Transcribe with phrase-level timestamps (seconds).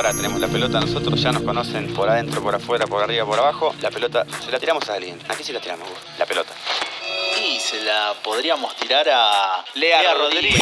[0.00, 3.38] ahora tenemos la pelota, nosotros ya nos conocen por adentro, por afuera, por arriba, por
[3.38, 3.74] abajo.
[3.82, 5.20] La pelota se la tiramos a alguien.
[5.28, 5.98] ¿A qué se la tiramos vos?
[6.18, 6.54] La pelota.
[7.44, 10.56] Y se la podríamos tirar a Lea Rodríguez.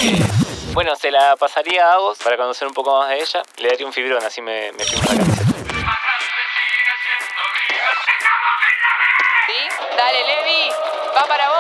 [0.73, 3.43] Bueno, se la pasaría a Agos para conocer un poco más de ella.
[3.59, 5.53] Le daría un fibrón, así me, me firmo la camiseta.
[9.47, 9.69] ¿Sí?
[9.97, 10.71] Dale, Levi,
[11.17, 11.58] va para vos.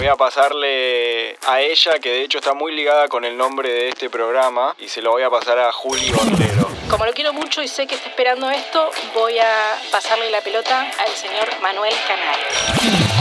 [0.00, 3.90] Voy a pasarle a ella, que de hecho está muy ligada con el nombre de
[3.90, 6.70] este programa, y se lo voy a pasar a Juli Bondero.
[6.88, 10.90] Como lo quiero mucho y sé que está esperando esto, voy a pasarle la pelota
[10.98, 12.40] al señor Manuel Canal.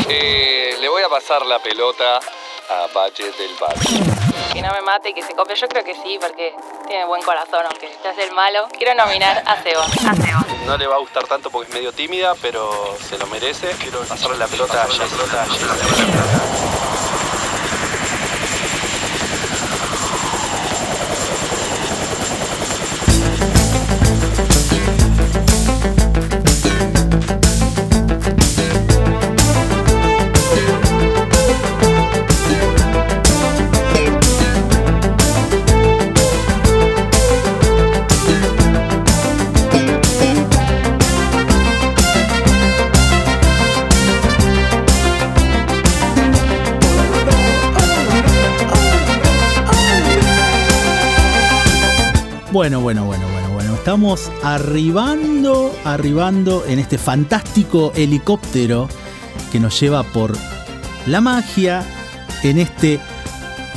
[0.07, 2.15] Eh, le voy a pasar la pelota
[2.69, 4.53] a Valle del Valle.
[4.53, 5.57] Que no me mate y que se copie.
[5.57, 6.55] Yo creo que sí, porque
[6.87, 8.69] tiene buen corazón, aunque se hace el malo.
[8.77, 9.83] Quiero nominar a Seba.
[9.83, 10.45] A Seba.
[10.65, 13.69] No le va a gustar tanto porque es medio tímida, pero se lo merece.
[13.81, 16.78] Quiero pasarle la pelota a Jess.
[52.59, 53.73] Bueno, bueno, bueno, bueno, bueno.
[53.75, 58.89] Estamos arribando, arribando en este fantástico helicóptero
[59.49, 60.35] que nos lleva por
[61.05, 61.85] la magia
[62.43, 62.99] en este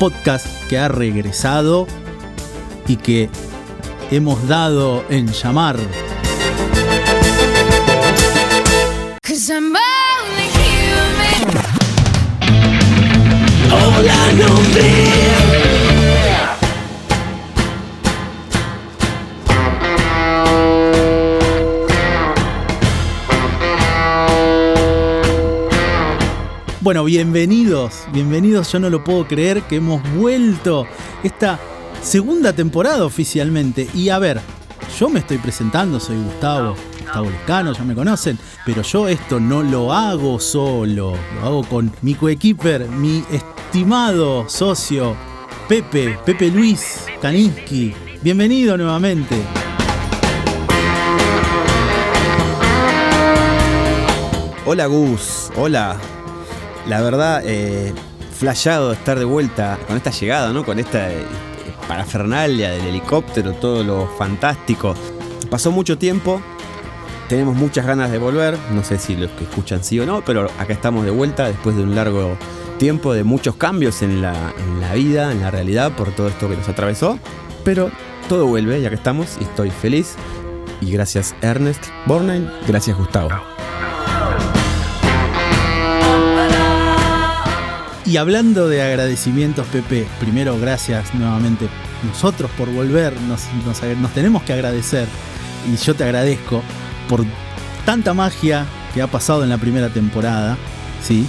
[0.00, 1.86] podcast que ha regresado
[2.88, 3.30] y que
[4.10, 5.76] hemos dado en llamar.
[13.70, 15.81] Hola, nombre.
[26.82, 30.84] Bueno, bienvenidos, bienvenidos, yo no lo puedo creer que hemos vuelto
[31.22, 31.60] esta
[32.02, 33.88] segunda temporada oficialmente.
[33.94, 34.40] Y a ver,
[34.98, 39.62] yo me estoy presentando, soy Gustavo, Gustavo Lescano, ya me conocen, pero yo esto no
[39.62, 45.16] lo hago solo, lo hago con mi coequiper, mi estimado socio
[45.68, 47.94] Pepe, Pepe Luis Kaninsky.
[48.22, 49.36] Bienvenido nuevamente.
[54.66, 55.96] Hola Gus, hola.
[56.86, 57.92] La verdad, eh,
[58.32, 60.64] flashado estar de vuelta con esta llegada, ¿no?
[60.64, 61.24] Con esta eh,
[61.86, 64.94] parafernalia del helicóptero, todo lo fantástico.
[65.50, 66.40] Pasó mucho tiempo,
[67.28, 70.50] tenemos muchas ganas de volver, no sé si los que escuchan sí o no, pero
[70.58, 72.36] acá estamos de vuelta después de un largo
[72.78, 74.52] tiempo de muchos cambios en la,
[74.94, 77.18] vida, en la realidad, por todo esto que nos atravesó.
[77.64, 77.90] Pero
[78.28, 80.16] todo vuelve, ya que estamos, y estoy feliz.
[80.80, 83.51] Y gracias Ernest Bornheim, gracias Gustavo.
[88.12, 91.66] Y hablando de agradecimientos, Pepe, primero gracias nuevamente
[92.06, 93.48] nosotros por volver, nos,
[94.12, 95.08] tenemos que agradecer
[95.66, 96.62] y yo te agradezco
[97.08, 97.24] por
[97.86, 100.58] tanta magia que ha pasado en la primera temporada,
[101.02, 101.26] ¿sí?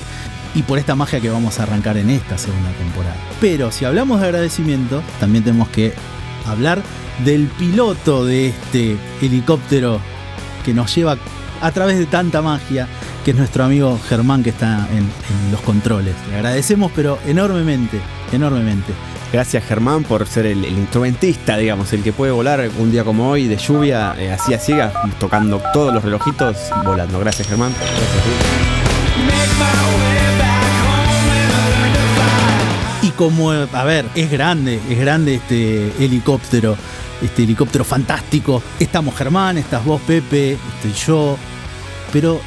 [0.55, 3.15] Y por esta magia que vamos a arrancar en esta segunda temporada.
[3.39, 5.94] Pero si hablamos de agradecimientos, también tenemos que
[6.45, 6.81] hablar
[7.23, 10.01] del piloto de este helicóptero
[10.65, 11.15] que nos lleva
[11.61, 12.89] a través de tanta magia,
[13.23, 16.13] que es nuestro amigo Germán que está en, en los controles.
[16.29, 18.00] Le agradecemos, pero enormemente,
[18.31, 18.94] enormemente.
[19.31, 23.29] Gracias Germán por ser el, el instrumentista, digamos, el que puede volar un día como
[23.29, 27.19] hoy de lluvia, eh, así a ciegas, tocando todos los relojitos, volando.
[27.19, 27.73] Gracias Germán.
[33.01, 36.78] Y como, a ver, es grande, es grande este helicóptero,
[37.22, 38.62] este helicóptero fantástico.
[38.79, 41.38] Estamos Germán, estás vos Pepe, estoy yo.
[42.12, 42.39] Pero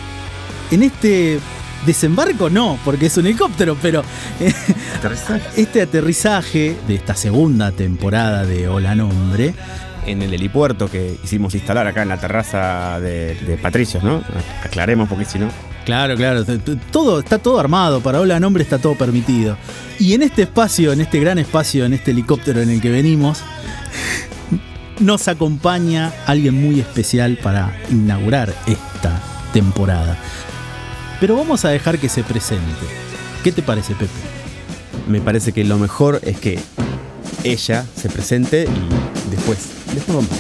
[0.70, 1.40] en este
[1.84, 4.02] desembarco no, porque es un helicóptero, pero
[4.40, 4.52] eh,
[5.56, 9.54] este aterrizaje de esta segunda temporada de Hola Nombre
[10.06, 14.22] en el helipuerto que hicimos instalar acá en la terraza de, de Patricios, ¿no?
[14.64, 15.48] Aclaremos porque si no.
[15.84, 16.44] Claro, claro,
[16.90, 19.56] todo está todo armado, para Hola Nombre está todo permitido.
[19.98, 23.42] Y en este espacio, en este gran espacio, en este helicóptero en el que venimos,
[25.00, 29.20] nos acompaña alguien muy especial para inaugurar esta
[29.52, 30.16] temporada.
[31.18, 32.86] Pero vamos a dejar que se presente.
[33.42, 34.12] ¿Qué te parece, Pepe?
[35.08, 36.58] Me parece que lo mejor es que
[37.42, 40.30] ella se presente y después, después vamos.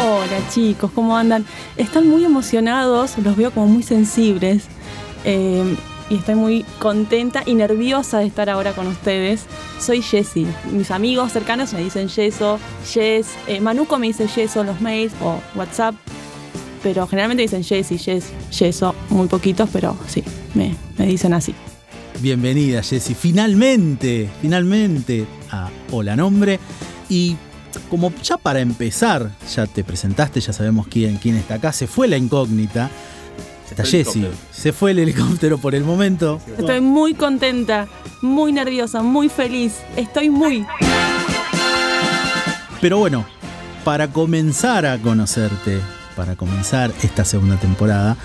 [0.00, 1.44] Hola chicos, ¿cómo andan?
[1.76, 4.66] Están muy emocionados, los veo como muy sensibles.
[5.24, 5.76] Eh,
[6.08, 9.46] y estoy muy contenta y nerviosa de estar ahora con ustedes.
[9.82, 10.46] Soy Jessie.
[10.70, 12.60] Mis amigos cercanos me dicen Yeso,
[12.92, 13.26] Jess.
[13.48, 15.96] Eh, Manuco me dice Yeso en los mails o WhatsApp.
[16.84, 18.26] Pero generalmente dicen Jessie, Jess,
[18.56, 18.94] Yeso.
[19.10, 20.22] Muy poquitos, pero sí,
[20.54, 21.52] me, me dicen así.
[22.20, 23.14] Bienvenida, Jessy.
[23.14, 26.60] Finalmente, finalmente a Hola Nombre.
[27.08, 27.36] Y
[27.90, 32.06] como ya para empezar, ya te presentaste, ya sabemos quién, quién está acá, se fue
[32.06, 32.88] la incógnita.
[33.72, 34.32] Está helicóptero.
[34.50, 36.40] Se fue el helicóptero por el momento.
[36.58, 37.88] Estoy muy contenta,
[38.20, 39.78] muy nerviosa, muy feliz.
[39.96, 40.66] Estoy muy.
[42.80, 43.24] Pero bueno,
[43.84, 45.80] para comenzar a conocerte,
[46.16, 48.16] para comenzar esta segunda temporada,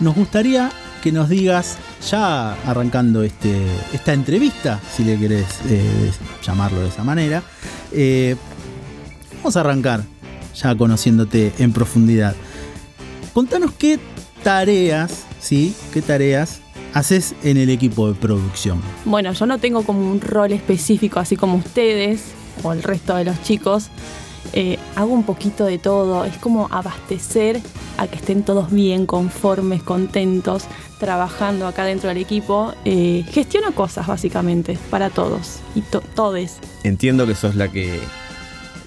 [0.00, 0.70] nos gustaría
[1.02, 1.76] que nos digas,
[2.10, 3.54] ya arrancando este,
[3.92, 6.10] esta entrevista, si le querés eh,
[6.42, 7.44] llamarlo de esa manera,
[7.92, 8.34] eh,
[9.36, 10.02] vamos a arrancar
[10.54, 12.34] ya conociéndote en profundidad.
[13.32, 14.00] Contanos qué
[14.50, 15.74] tareas, ¿sí?
[15.92, 16.60] ¿Qué tareas
[16.94, 18.80] haces en el equipo de producción?
[19.04, 22.22] Bueno, yo no tengo como un rol específico, así como ustedes
[22.62, 23.88] o el resto de los chicos.
[24.52, 26.24] Eh, hago un poquito de todo.
[26.24, 27.60] Es como abastecer
[27.98, 30.62] a que estén todos bien, conformes, contentos,
[31.00, 32.72] trabajando acá dentro del equipo.
[32.84, 36.58] Eh, gestiono cosas básicamente para todos y to- todes.
[36.84, 37.98] Entiendo que sos la que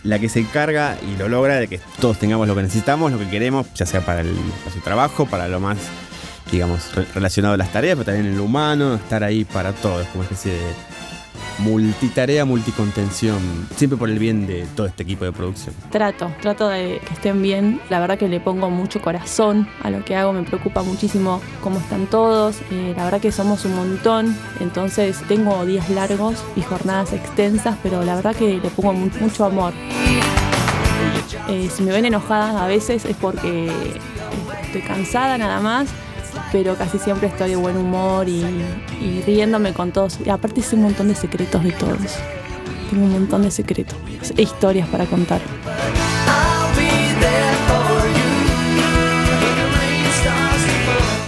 [0.04, 3.20] la que se encarga y lo logra de que todos tengamos lo que necesitamos, lo
[3.20, 5.78] que queremos, ya sea para el de trabajo, para lo más,
[6.52, 10.02] digamos, re- relacionado a las tareas, pero también en lo humano, estar ahí para todo,
[10.02, 10.60] es como especie de
[11.60, 13.38] multitarea, multicontención,
[13.76, 15.76] siempre por el bien de todo este equipo de producción.
[15.92, 17.80] Trato, trato de que estén bien.
[17.90, 21.80] La verdad que le pongo mucho corazón a lo que hago, me preocupa muchísimo cómo
[21.80, 22.58] están todos.
[22.72, 28.04] Eh, la verdad que somos un montón, entonces tengo días largos y jornadas extensas, pero
[28.04, 29.74] la verdad que le pongo mu- mucho amor.
[31.48, 33.72] Eh, si me ven enojada a veces es porque
[34.64, 35.88] estoy cansada nada más,
[36.52, 38.44] pero casi siempre estoy de buen humor y,
[39.26, 40.20] riéndome con todos.
[40.26, 41.98] Y aparte sé un montón de secretos de todos.
[42.90, 43.98] Tengo un montón de secretos
[44.36, 45.42] e historias para contar.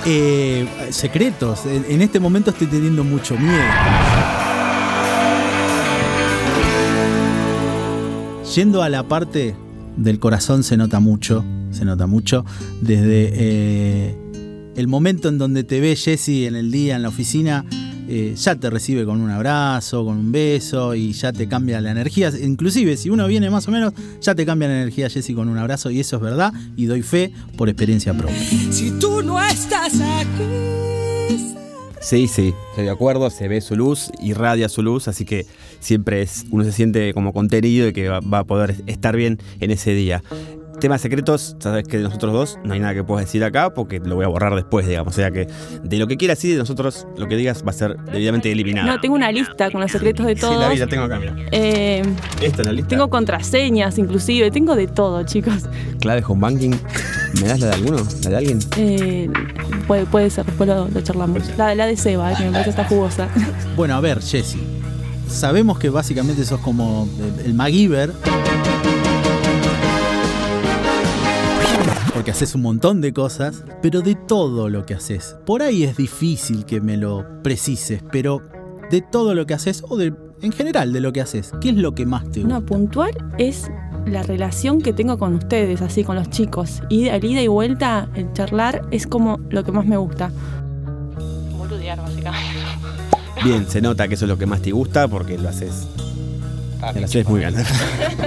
[0.06, 1.66] Eh, secretos.
[1.66, 3.62] En, en este momento estoy teniendo mucho miedo.
[8.56, 9.56] Yendo a la parte
[9.96, 12.44] del corazón se nota mucho, se nota mucho.
[12.82, 14.16] Desde eh,
[14.76, 17.66] el momento en donde te ve Jesse en el día en la oficina,
[18.08, 21.92] eh, ya te recibe con un abrazo, con un beso y ya te cambia la
[21.92, 22.32] energía.
[22.42, 25.58] Inclusive si uno viene más o menos, ya te cambia la energía Jesse con un
[25.58, 28.38] abrazo y eso es verdad y doy fe por experiencia propia.
[28.72, 30.44] Si tú no estás aquí.
[32.02, 35.46] Sí, sí, estoy de acuerdo, se ve su luz, irradia su luz, así que
[35.80, 39.40] siempre es, uno se siente como contenido y que va, va a poder estar bien
[39.60, 40.24] en ese día.
[40.82, 44.00] Temas secretos, sabes que de nosotros dos no hay nada que puedas decir acá porque
[44.00, 45.14] lo voy a borrar después, digamos.
[45.14, 45.48] O sea que
[45.84, 48.88] de lo que quieras sí de nosotros, lo que digas va a ser debidamente eliminado.
[48.88, 50.58] No, tengo una lista con los secretos de Sí, todos.
[50.60, 51.36] la vi, la tengo acá, mira.
[51.52, 52.02] Eh,
[52.42, 52.88] Esta es la lista.
[52.90, 54.50] tengo contraseñas, inclusive.
[54.50, 55.66] Tengo de todo, chicos.
[56.00, 56.72] clave home banking.
[57.40, 57.98] ¿Me das la de alguno?
[58.24, 58.60] ¿La de alguien?
[58.78, 59.30] Eh,
[59.86, 61.44] puede, puede ser, después lo, lo charlamos.
[61.58, 63.30] La, la de Seba, que me parece está jugosa.
[63.76, 64.58] Bueno, a ver, Jesse.
[65.28, 67.08] Sabemos que básicamente sos como
[67.40, 68.12] el- el MacGyver.
[72.22, 75.38] Porque haces un montón de cosas, pero de todo lo que haces.
[75.44, 78.44] Por ahí es difícil que me lo precises, pero
[78.92, 80.14] de todo lo que haces, o de,
[80.44, 82.60] en general de lo que haces, ¿qué es lo que más te gusta?
[82.60, 83.10] No, puntual
[83.40, 83.72] es
[84.06, 86.84] la relación que tengo con ustedes, así con los chicos.
[86.90, 90.32] Y el ida y vuelta, el charlar, es como lo que más me gusta.
[91.58, 92.52] Boludear, básicamente.
[93.44, 95.88] Bien, se nota que eso es lo que más te gusta porque lo haces.
[96.82, 97.56] Lo haces muy bien.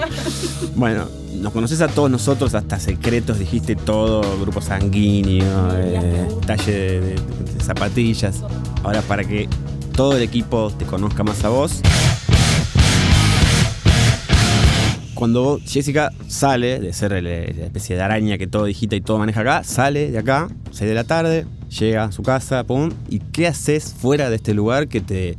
[0.74, 1.06] bueno,
[1.44, 7.16] nos conoces a todos nosotros, hasta secretos, dijiste todo, grupo sanguíneo, eh, talle de,
[7.62, 8.42] zapatillas.
[8.82, 9.46] Ahora, para que
[9.94, 11.82] todo el equipo te conozca más a vos.
[15.12, 17.30] Cuando Jessica sale de ser la
[17.66, 20.94] especie de araña que todo digita y todo maneja acá, sale de acá, 6 de
[20.94, 21.46] la tarde,
[21.78, 25.36] llega a su casa, pum, ¿y qué haces fuera de este lugar que te,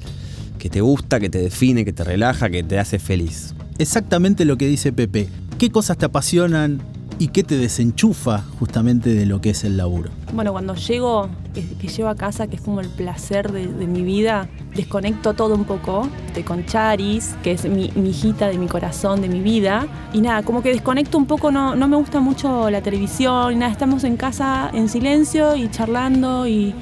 [0.60, 3.56] que te gusta, que te define, que te relaja, que te hace feliz?
[3.80, 5.30] Exactamente lo que dice Pepe.
[5.58, 6.82] ¿Qué cosas te apasionan
[7.18, 10.10] y qué te desenchufa justamente de lo que es el laburo?
[10.34, 13.88] Bueno, cuando llego, que, que llego a casa, que es como el placer de, de
[13.88, 16.10] mi vida, desconecto todo un poco.
[16.28, 19.88] Estoy con Charis, que es mi, hijita de mi corazón, de mi vida.
[20.12, 23.72] Y nada, como que desconecto un poco, no, no me gusta mucho la televisión, nada,
[23.72, 26.76] estamos en casa en silencio y charlando y...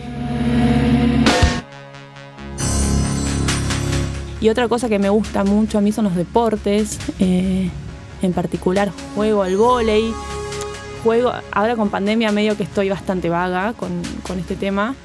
[4.42, 6.98] Y otra cosa que me gusta mucho a mí son los deportes.
[7.20, 7.70] eh,
[8.25, 10.13] en particular juego al vóley,
[11.03, 14.96] juego, ahora con pandemia medio que estoy bastante vaga con, con este tema.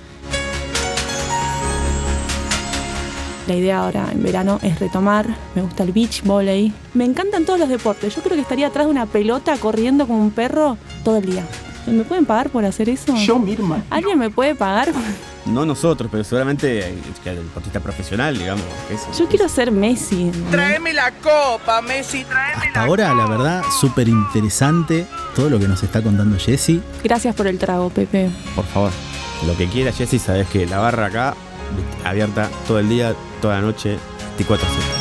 [3.49, 5.27] la idea ahora en verano es retomar.
[5.55, 6.73] Me gusta el beach volley.
[6.95, 8.15] Me encantan todos los deportes.
[8.15, 11.45] Yo creo que estaría atrás de una pelota corriendo como un perro todo el día.
[11.87, 13.17] ¿Me pueden pagar por hacer eso?
[13.17, 13.83] Yo, Mirma.
[13.89, 14.93] ¿Alguien me puede pagar?
[15.49, 18.63] No nosotros, pero seguramente el deportista profesional, digamos.
[18.89, 20.31] que es- Yo quiero ser Messi.
[20.51, 25.83] Tráeme la copa, Messi, tráeme Hasta ahora, la verdad, súper interesante todo lo que nos
[25.83, 26.83] está contando Jessy.
[27.03, 28.31] Gracias por el trago, Pepe.
[28.55, 28.91] Por favor.
[29.47, 31.35] Lo que quiera, Jessy, sabes que la barra acá,
[32.05, 33.99] abierta todo el día, toda la noche,
[34.37, 34.98] 24 7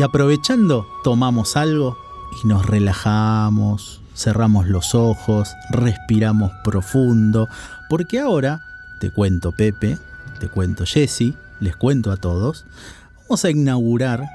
[0.00, 1.98] Y aprovechando, tomamos algo
[2.42, 7.48] y nos relajamos, cerramos los ojos, respiramos profundo,
[7.90, 8.62] porque ahora,
[8.98, 9.98] te cuento Pepe,
[10.38, 12.64] te cuento Jesse, les cuento a todos,
[13.24, 14.26] vamos a inaugurar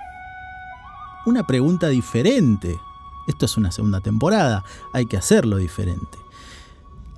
[1.25, 2.79] una pregunta diferente.
[3.27, 6.19] Esto es una segunda temporada, hay que hacerlo diferente.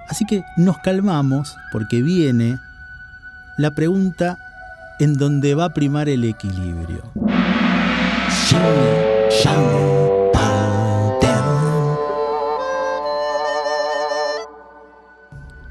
[0.07, 2.57] Así que nos calmamos porque viene
[3.57, 4.39] la pregunta
[5.01, 7.03] en donde va a primar el equilibrio.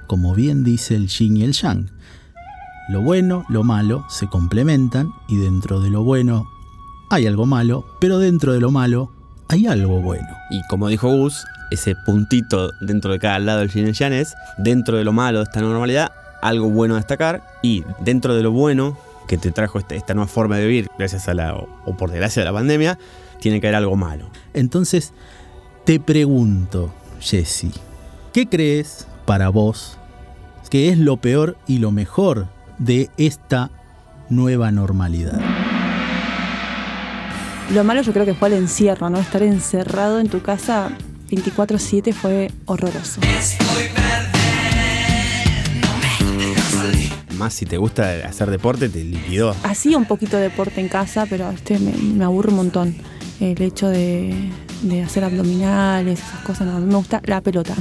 [0.07, 1.91] Como bien dice el yin y el yang,
[2.89, 6.47] lo bueno, lo malo se complementan y dentro de lo bueno
[7.11, 9.11] hay algo malo, pero dentro de lo malo
[9.49, 10.29] hay algo bueno.
[10.51, 14.13] Y como dijo Gus, ese puntito dentro de cada lado del yin y el yang
[14.13, 18.43] es, dentro de lo malo de esta normalidad, algo bueno a destacar, y dentro de
[18.43, 21.69] lo bueno que te trajo esta, esta nueva forma de vivir, gracias a la, o,
[21.85, 22.99] o por desgracia de la pandemia,
[23.41, 24.31] tiene que haber algo malo.
[24.55, 25.13] Entonces,
[25.85, 27.69] te pregunto, Jesse,
[28.33, 29.99] ¿qué crees para vos
[30.71, 33.71] que es lo peor y lo mejor de esta
[34.29, 35.41] nueva normalidad?
[37.73, 39.19] Lo malo yo creo que fue el encierro, ¿no?
[39.19, 40.91] Estar encerrado en tu casa
[41.31, 43.21] 24/7 fue horroroso.
[47.37, 49.55] Más si te gusta hacer deporte, te liquidó.
[49.63, 52.95] Hacía un poquito de deporte en casa, pero este me, me aburre un montón.
[53.41, 54.51] El hecho de,
[54.83, 57.75] de hacer abdominales, esas cosas, no, a mí me gusta la pelota.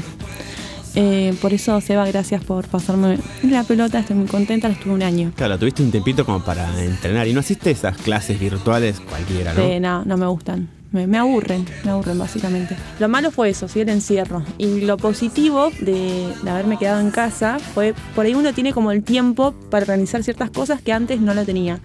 [0.97, 5.03] Eh, por eso, Seba, gracias por pasarme la pelota, estoy muy contenta, la estuve un
[5.03, 5.31] año.
[5.35, 9.61] Claro, tuviste un tempito como para entrenar y no hiciste esas clases virtuales cualquiera, ¿no?
[9.61, 10.69] Eh, no, no me gustan.
[10.95, 12.77] Me, me aburren, me aburren básicamente.
[12.99, 14.43] Lo malo fue eso, sí, el encierro.
[14.57, 18.91] Y lo positivo de, de haberme quedado en casa fue, por ahí uno tiene como
[18.93, 21.79] el tiempo para organizar ciertas cosas que antes no lo tenía.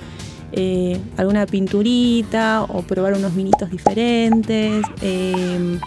[0.53, 4.85] Eh, alguna pinturita o probar unos minitos diferentes.
[5.03, 5.79] eh,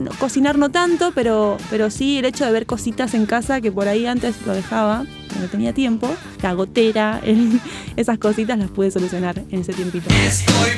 [0.00, 3.72] no, cocinar no tanto, pero, pero sí el hecho de ver cositas en casa que
[3.72, 5.04] por ahí antes lo dejaba,
[5.40, 6.08] no tenía tiempo.
[6.42, 7.60] La gotera, el-
[7.96, 10.08] esas cositas las pude solucionar en ese tiempito.
[10.24, 10.70] Estoy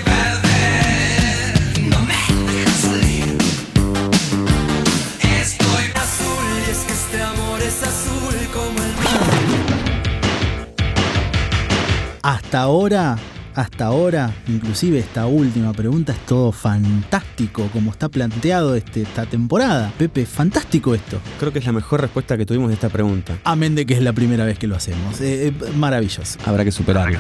[12.31, 13.19] Hasta ahora,
[13.57, 19.93] hasta ahora, inclusive esta última pregunta es todo fantástico como está planteado este- esta temporada.
[19.99, 21.21] Pepe, fantástico esto.
[21.41, 23.37] Creo que es la mejor respuesta que tuvimos de esta pregunta.
[23.43, 25.21] Amén de que es la primera vez que lo hacemos.
[25.21, 26.39] Eh, eh, maravilloso.
[26.47, 27.19] Habrá que superarlo.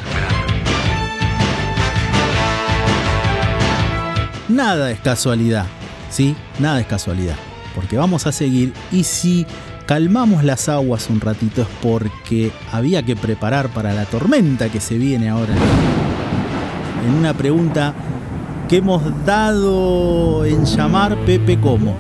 [4.48, 5.66] Nada es casualidad,
[6.08, 6.36] ¿sí?
[6.60, 7.34] Nada es casualidad.
[7.74, 9.44] Porque vamos a seguir y si
[9.90, 14.96] calmamos las aguas un ratito es porque había que preparar para la tormenta que se
[14.96, 15.52] viene ahora.
[17.04, 17.92] En una pregunta
[18.68, 21.98] que hemos dado en llamar Pepe como.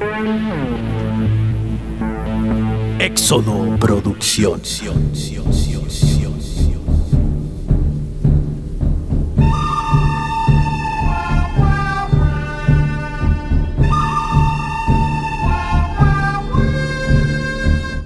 [3.00, 4.60] Éxodo Producción.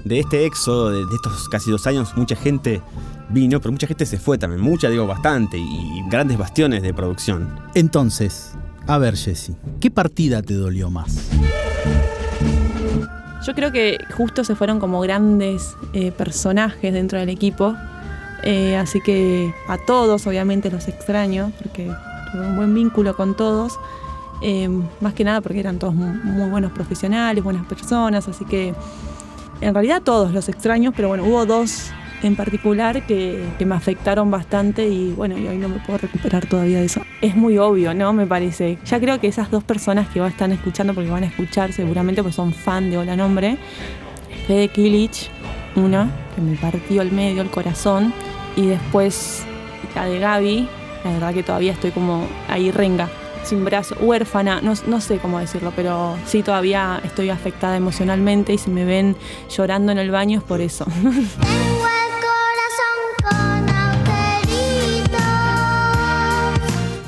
[0.05, 2.81] De este éxodo, de, de estos casi dos años, mucha gente
[3.29, 4.61] vino, pero mucha gente se fue también.
[4.61, 5.57] Mucha, digo, bastante.
[5.57, 7.49] Y grandes bastiones de producción.
[7.73, 8.51] Entonces,
[8.87, 11.29] a ver Jesse, ¿qué partida te dolió más?
[13.45, 17.75] Yo creo que justo se fueron como grandes eh, personajes dentro del equipo.
[18.43, 21.91] Eh, así que a todos, obviamente, los extraño, porque
[22.31, 23.73] tuve un buen vínculo con todos.
[24.41, 24.67] Eh,
[24.99, 28.27] más que nada porque eran todos mu- muy, buenos profesionales, buenas personas.
[28.27, 28.73] Así que
[29.61, 31.91] en realidad todos los extraños, pero bueno, hubo dos
[32.23, 36.79] en particular que, me afectaron bastante y bueno, y hoy no me puedo recuperar todavía
[36.79, 37.01] de eso.
[37.21, 38.13] Es muy obvio, ¿no?
[38.13, 38.77] Me parece.
[38.85, 42.35] Ya creo que esas dos personas que están escuchando, porque van a escuchar seguramente, pues
[42.35, 43.57] son fan de Hola Nombre,
[44.47, 45.29] Fede Kilich,
[45.75, 48.13] una, que me partió el medio, el corazón,
[48.55, 49.43] y después
[49.93, 50.69] la de Gaby,
[51.03, 53.09] la verdad que todavía estoy como ahí renga,
[53.45, 58.57] sin brazo, huérfana, no, no sé cómo decirlo, pero sí todavía estoy afectada emocionalmente y
[58.57, 59.15] si me ven
[59.55, 60.85] llorando en el baño es por eso.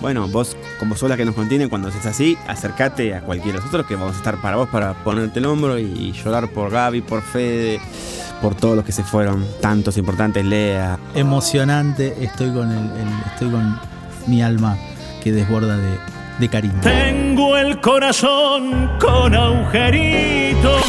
[0.02, 3.86] Bueno, vos, como sola que nos contiene, cuando estés así, acércate a cualquiera de nosotros
[3.88, 7.22] que vamos a estar para vos para ponerte el hombro y llorar por Gaby, por
[7.24, 7.82] Fede,
[8.42, 10.98] por todos los que se fueron, tantos importantes, Lea.
[11.16, 13.78] Emocionante, estoy con, el, el- estoy con
[14.28, 14.78] mi alma
[15.24, 15.98] que desborda de,
[16.40, 16.80] de cariño.
[16.82, 20.84] Tengo el corazón con agujeritos.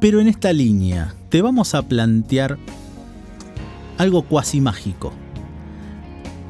[0.00, 2.58] Pero en esta línea te vamos a plantear
[3.98, 5.12] algo cuasi mágico.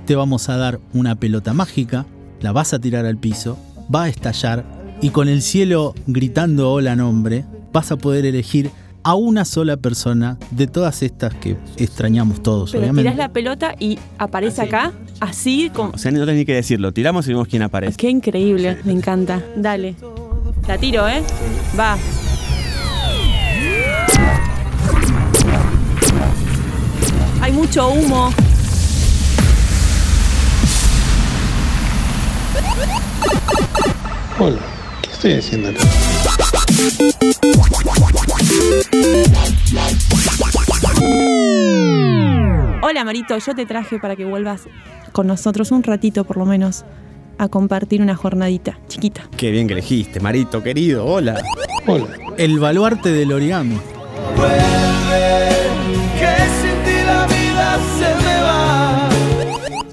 [0.07, 2.07] Te vamos a dar una pelota mágica,
[2.41, 3.59] la vas a tirar al piso,
[3.95, 4.65] va a estallar
[5.01, 8.71] y con el cielo gritando hola nombre, vas a poder elegir
[9.05, 13.03] a una sola persona de todas estas que extrañamos todos, Pero obviamente.
[13.11, 15.91] tirás la pelota y aparece acá, así como...
[15.91, 17.97] O sea, no tenés ni que decirlo, tiramos y vemos quién aparece.
[17.97, 19.43] Qué increíble, me encanta.
[19.57, 19.97] Dale.
[20.69, 21.23] La tiro, ¿eh?
[21.79, 21.97] Va.
[27.41, 28.33] Hay mucho humo.
[34.39, 34.59] Hola,
[35.03, 35.81] ¿qué estoy haciendo acá?
[42.83, 44.63] Hola Marito, yo te traje para que vuelvas
[45.13, 46.85] con nosotros un ratito por lo menos
[47.39, 49.29] a compartir una jornadita chiquita.
[49.37, 51.43] Qué bien que elegiste, Marito, querido, hola.
[51.87, 52.07] Hola.
[52.37, 53.77] El baluarte del origami.
[56.19, 59.09] Que sin ti la vida se me va.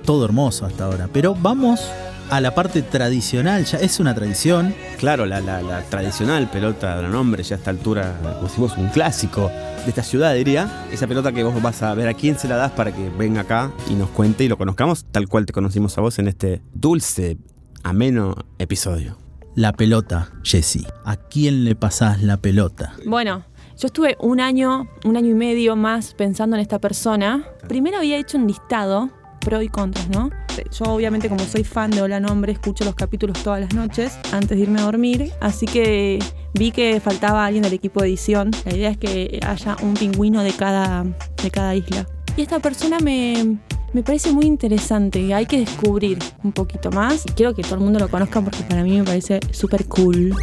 [0.04, 1.10] Todo hermoso hasta ahora.
[1.12, 1.82] Pero vamos
[2.30, 4.74] a la parte tradicional, ya es una tradición.
[4.98, 8.78] Claro, la, la- la tradicional pelota de nombre ya a esta altura, como si vos
[8.78, 9.48] un clásico
[9.84, 10.86] de esta ciudad, diría.
[10.92, 13.42] Esa pelota que vos vas a ver a quién se la das para que venga
[13.42, 16.62] acá y nos cuente y lo conozcamos tal cual te conocimos a vos en este
[16.74, 17.38] dulce,
[17.84, 19.18] ameno episodio.
[19.56, 20.86] La pelota, Jesse.
[21.06, 22.94] ¿A quién le pasás la pelota?
[23.06, 23.44] Bueno,
[23.78, 27.44] yo estuve un año, un año y medio más pensando en esta persona.
[27.68, 29.10] Primero había hecho un listado,
[29.40, 30.30] pro y contras, ¿no?
[30.78, 34.58] Yo obviamente como soy fan de Hola Nombre, escucho los capítulos todas las noches antes
[34.58, 36.20] de irme a dormir, así que
[36.54, 38.52] vi que faltaba alguien del equipo de edición.
[38.66, 41.06] La idea es que haya un pingüino de cada,
[41.42, 42.06] de cada isla.
[42.36, 43.58] Y esta persona me,
[43.94, 47.26] me parece muy interesante, hay que descubrir un poquito más.
[47.26, 50.36] Y quiero que todo el mundo lo conozca porque para mí me parece súper cool.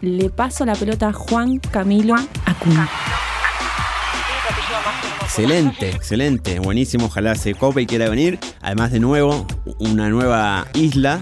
[0.00, 2.88] Le paso la pelota a Juan Camilo Acuña.
[5.24, 7.06] Excelente, excelente, buenísimo.
[7.06, 8.38] Ojalá se cope y quiera venir.
[8.60, 9.46] Además, de nuevo,
[9.78, 11.20] una nueva isla.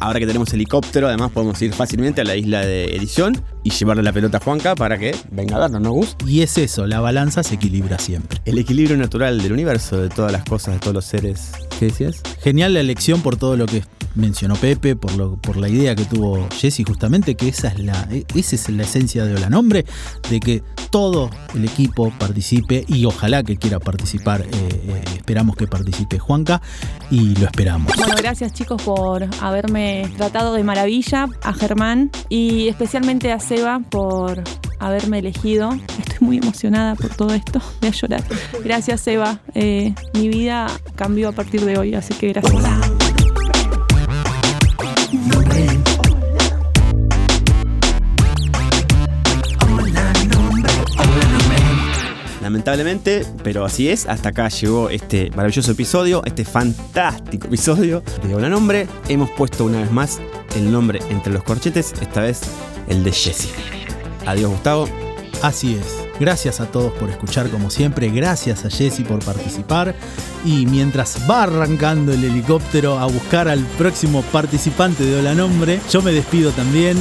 [0.00, 4.02] Ahora que tenemos helicóptero, además podemos ir fácilmente a la isla de edición y llevarle
[4.02, 6.16] la pelota a Juanca para que venga a darnos, ¿no, Gus?
[6.26, 8.40] Y es eso, la balanza se equilibra siempre.
[8.44, 11.52] El equilibrio natural del universo, de todas las cosas, de todos los seres.
[11.78, 12.22] ¿Qué decías?
[12.40, 13.82] Genial la elección por todo lo que
[14.14, 18.06] mencionó Pepe, por, lo, por la idea que tuvo Jesse justamente, que esa es la,
[18.10, 19.84] e- esa es la esencia de Hola Nombre,
[20.30, 25.66] de que todo el equipo participe y ojalá que quiera participar, eh, eh, esperamos que
[25.66, 26.62] participe Juanca
[27.10, 27.92] y lo esperamos.
[27.96, 34.42] Bueno, gracias chicos por haberme tratado de maravilla, a Germán y especialmente a Seba por
[34.78, 35.70] haberme elegido.
[35.98, 38.24] Estoy muy emocionada por todo esto, voy a llorar.
[38.64, 42.52] Gracias Seba, Eh, mi vida cambió a partir de hoy, así que gracias.
[52.54, 58.48] Lamentablemente, pero así es, hasta acá llegó este maravilloso episodio, este fantástico episodio de Hola
[58.48, 58.86] Nombre.
[59.08, 60.20] Hemos puesto una vez más
[60.54, 62.42] el nombre entre los corchetes, esta vez
[62.86, 63.48] el de Jesse.
[64.24, 64.88] Adiós Gustavo.
[65.42, 66.06] Así es.
[66.20, 68.08] Gracias a todos por escuchar como siempre.
[68.10, 69.96] Gracias a Jesse por participar.
[70.44, 76.02] Y mientras va arrancando el helicóptero a buscar al próximo participante de Hola Nombre, yo
[76.02, 76.96] me despido también.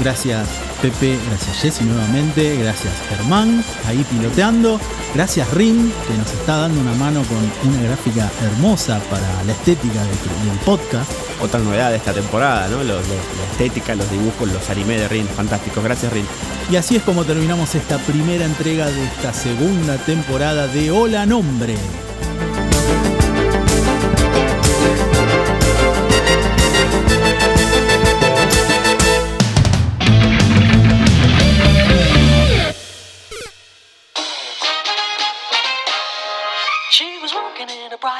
[0.00, 0.46] Gracias
[0.82, 4.78] Pepe, gracias Jesse nuevamente, gracias Germán, ahí piloteando.
[5.14, 10.00] Gracias Rin, que nos está dando una mano con una gráfica hermosa para la estética
[10.00, 11.10] del, del podcast.
[11.42, 12.78] Otra novedad de esta temporada, ¿no?
[12.78, 15.82] Los- los- la estética, los dibujos, los anime de Rin, fantásticos.
[15.82, 16.26] Gracias Rin.
[16.70, 21.76] Y así es como terminamos esta primera entrega de esta segunda temporada de Hola Nombre.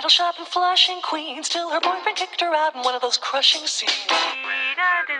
[0.04, 3.66] Shop in Flushing, Queens, till her boyfriend kicked her out in one of those crushing
[3.66, 4.06] scenes.
[4.06, 5.16] Mira que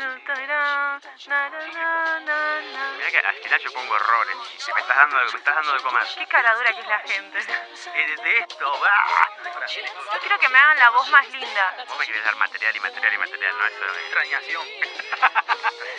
[3.43, 4.37] final yo pongo errores.
[4.69, 6.07] Y me estás dando, me estás dando de comer.
[6.17, 7.39] Qué cara dura que es la gente.
[7.39, 9.67] De esto, va.
[9.67, 11.75] Yo quiero que me hagan la voz más linda.
[11.89, 14.67] Vos me querés dar material y material y material, no eso es extrañación.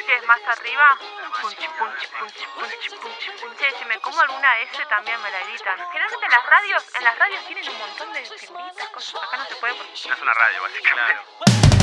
[0.07, 0.97] ¿Qué es más arriba?
[1.41, 3.57] Punch, punch, punch, punch, punch, punch.
[3.57, 5.77] Che, si me como alguna S también me la editan.
[5.91, 9.21] Generalmente en las radios, en las radios tienen un montón de figuritas, cosas.
[9.21, 10.07] Acá no se puede porque...
[10.07, 11.76] No es una radio, básicamente.